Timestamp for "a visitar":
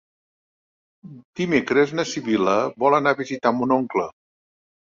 3.17-3.55